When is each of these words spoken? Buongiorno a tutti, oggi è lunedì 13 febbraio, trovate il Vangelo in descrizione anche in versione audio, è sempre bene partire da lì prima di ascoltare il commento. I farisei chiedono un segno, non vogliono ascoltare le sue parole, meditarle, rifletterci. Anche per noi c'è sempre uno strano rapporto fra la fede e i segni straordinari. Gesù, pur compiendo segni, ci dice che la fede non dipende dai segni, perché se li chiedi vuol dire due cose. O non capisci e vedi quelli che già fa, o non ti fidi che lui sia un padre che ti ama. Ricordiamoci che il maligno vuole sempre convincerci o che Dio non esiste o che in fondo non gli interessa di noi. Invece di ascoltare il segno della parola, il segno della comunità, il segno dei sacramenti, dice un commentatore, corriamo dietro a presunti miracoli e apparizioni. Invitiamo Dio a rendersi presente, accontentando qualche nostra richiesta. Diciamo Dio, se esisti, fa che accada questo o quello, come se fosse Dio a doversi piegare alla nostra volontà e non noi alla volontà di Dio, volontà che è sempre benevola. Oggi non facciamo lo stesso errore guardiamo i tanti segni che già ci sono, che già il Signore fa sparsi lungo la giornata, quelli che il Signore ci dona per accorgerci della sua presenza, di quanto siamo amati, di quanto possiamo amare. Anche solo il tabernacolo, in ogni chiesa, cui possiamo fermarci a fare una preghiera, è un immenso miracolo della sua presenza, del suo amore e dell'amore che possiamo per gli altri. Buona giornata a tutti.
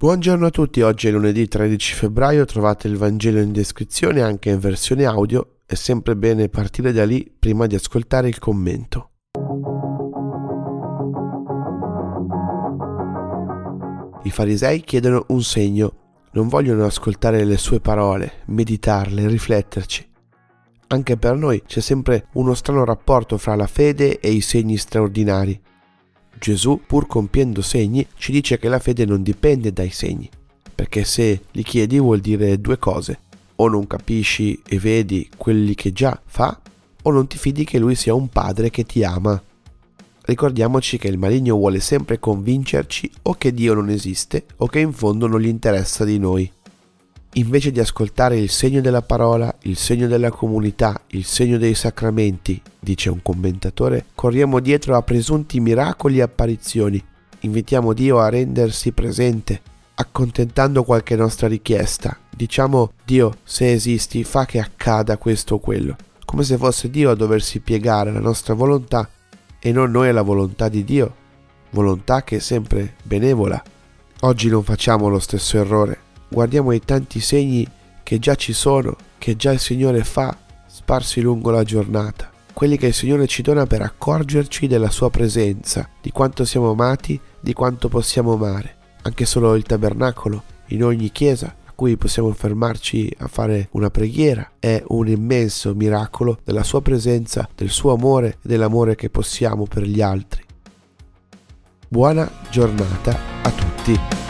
Buongiorno 0.00 0.46
a 0.46 0.50
tutti, 0.50 0.80
oggi 0.80 1.08
è 1.08 1.10
lunedì 1.10 1.46
13 1.46 1.94
febbraio, 1.94 2.46
trovate 2.46 2.88
il 2.88 2.96
Vangelo 2.96 3.38
in 3.38 3.52
descrizione 3.52 4.22
anche 4.22 4.48
in 4.48 4.58
versione 4.58 5.04
audio, 5.04 5.58
è 5.66 5.74
sempre 5.74 6.16
bene 6.16 6.48
partire 6.48 6.90
da 6.92 7.04
lì 7.04 7.30
prima 7.38 7.66
di 7.66 7.74
ascoltare 7.74 8.26
il 8.26 8.38
commento. 8.38 9.10
I 14.22 14.30
farisei 14.30 14.80
chiedono 14.80 15.26
un 15.28 15.42
segno, 15.42 15.92
non 16.32 16.48
vogliono 16.48 16.86
ascoltare 16.86 17.44
le 17.44 17.58
sue 17.58 17.80
parole, 17.80 18.44
meditarle, 18.46 19.28
rifletterci. 19.28 20.08
Anche 20.86 21.18
per 21.18 21.36
noi 21.36 21.62
c'è 21.66 21.80
sempre 21.80 22.28
uno 22.32 22.54
strano 22.54 22.86
rapporto 22.86 23.36
fra 23.36 23.54
la 23.54 23.66
fede 23.66 24.18
e 24.18 24.30
i 24.30 24.40
segni 24.40 24.78
straordinari. 24.78 25.60
Gesù, 26.40 26.80
pur 26.86 27.06
compiendo 27.06 27.60
segni, 27.60 28.06
ci 28.16 28.32
dice 28.32 28.58
che 28.58 28.70
la 28.70 28.78
fede 28.78 29.04
non 29.04 29.22
dipende 29.22 29.74
dai 29.74 29.90
segni, 29.90 30.26
perché 30.74 31.04
se 31.04 31.42
li 31.50 31.62
chiedi 31.62 31.98
vuol 31.98 32.20
dire 32.20 32.58
due 32.58 32.78
cose. 32.78 33.20
O 33.56 33.68
non 33.68 33.86
capisci 33.86 34.58
e 34.66 34.78
vedi 34.78 35.28
quelli 35.36 35.74
che 35.74 35.92
già 35.92 36.18
fa, 36.24 36.58
o 37.02 37.10
non 37.10 37.26
ti 37.26 37.36
fidi 37.36 37.64
che 37.64 37.78
lui 37.78 37.94
sia 37.94 38.14
un 38.14 38.28
padre 38.28 38.70
che 38.70 38.84
ti 38.84 39.04
ama. 39.04 39.40
Ricordiamoci 40.22 40.96
che 40.96 41.08
il 41.08 41.18
maligno 41.18 41.56
vuole 41.56 41.78
sempre 41.78 42.18
convincerci 42.18 43.10
o 43.22 43.34
che 43.34 43.52
Dio 43.52 43.74
non 43.74 43.90
esiste 43.90 44.46
o 44.56 44.66
che 44.66 44.80
in 44.80 44.94
fondo 44.94 45.26
non 45.26 45.40
gli 45.40 45.46
interessa 45.46 46.04
di 46.04 46.18
noi. 46.18 46.50
Invece 47.34 47.70
di 47.70 47.78
ascoltare 47.78 48.38
il 48.38 48.50
segno 48.50 48.80
della 48.80 49.02
parola, 49.02 49.54
il 49.62 49.76
segno 49.76 50.08
della 50.08 50.30
comunità, 50.30 51.00
il 51.08 51.24
segno 51.24 51.58
dei 51.58 51.74
sacramenti, 51.74 52.60
dice 52.80 53.08
un 53.08 53.22
commentatore, 53.22 54.06
corriamo 54.16 54.58
dietro 54.58 54.96
a 54.96 55.02
presunti 55.02 55.60
miracoli 55.60 56.18
e 56.18 56.22
apparizioni. 56.22 57.02
Invitiamo 57.40 57.92
Dio 57.92 58.18
a 58.18 58.28
rendersi 58.28 58.90
presente, 58.90 59.60
accontentando 59.94 60.82
qualche 60.82 61.14
nostra 61.14 61.46
richiesta. 61.46 62.18
Diciamo 62.28 62.94
Dio, 63.04 63.36
se 63.44 63.70
esisti, 63.70 64.24
fa 64.24 64.44
che 64.44 64.58
accada 64.58 65.16
questo 65.16 65.54
o 65.54 65.58
quello, 65.60 65.96
come 66.24 66.42
se 66.42 66.56
fosse 66.56 66.90
Dio 66.90 67.10
a 67.10 67.14
doversi 67.14 67.60
piegare 67.60 68.10
alla 68.10 68.18
nostra 68.18 68.54
volontà 68.54 69.08
e 69.60 69.70
non 69.70 69.92
noi 69.92 70.08
alla 70.08 70.22
volontà 70.22 70.68
di 70.68 70.82
Dio, 70.82 71.14
volontà 71.70 72.24
che 72.24 72.36
è 72.36 72.40
sempre 72.40 72.94
benevola. 73.04 73.62
Oggi 74.22 74.48
non 74.48 74.64
facciamo 74.64 75.08
lo 75.08 75.20
stesso 75.20 75.58
errore 75.58 76.08
guardiamo 76.30 76.72
i 76.72 76.80
tanti 76.80 77.20
segni 77.20 77.66
che 78.02 78.18
già 78.18 78.34
ci 78.34 78.52
sono, 78.52 78.96
che 79.18 79.36
già 79.36 79.52
il 79.52 79.58
Signore 79.58 80.02
fa 80.04 80.36
sparsi 80.66 81.20
lungo 81.20 81.50
la 81.50 81.64
giornata, 81.64 82.30
quelli 82.52 82.76
che 82.76 82.88
il 82.88 82.94
Signore 82.94 83.26
ci 83.26 83.42
dona 83.42 83.66
per 83.66 83.82
accorgerci 83.82 84.66
della 84.66 84.90
sua 84.90 85.10
presenza, 85.10 85.88
di 86.00 86.10
quanto 86.10 86.44
siamo 86.44 86.70
amati, 86.70 87.20
di 87.38 87.52
quanto 87.52 87.88
possiamo 87.88 88.32
amare. 88.32 88.76
Anche 89.02 89.26
solo 89.26 89.54
il 89.54 89.64
tabernacolo, 89.64 90.42
in 90.66 90.84
ogni 90.84 91.10
chiesa, 91.10 91.54
cui 91.80 91.96
possiamo 91.96 92.30
fermarci 92.32 93.10
a 93.20 93.26
fare 93.26 93.68
una 93.72 93.88
preghiera, 93.88 94.52
è 94.58 94.82
un 94.88 95.08
immenso 95.08 95.74
miracolo 95.74 96.38
della 96.44 96.62
sua 96.62 96.82
presenza, 96.82 97.48
del 97.54 97.70
suo 97.70 97.94
amore 97.94 98.28
e 98.28 98.36
dell'amore 98.42 98.96
che 98.96 99.08
possiamo 99.08 99.64
per 99.64 99.84
gli 99.84 100.02
altri. 100.02 100.44
Buona 101.88 102.30
giornata 102.50 103.18
a 103.42 103.50
tutti. 103.50 104.29